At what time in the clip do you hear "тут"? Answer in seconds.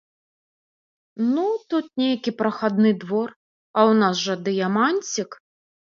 1.73-1.85